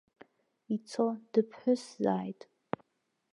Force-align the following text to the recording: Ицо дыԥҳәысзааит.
Ицо 0.75 1.05
дыԥҳәысзааит. 1.31 2.41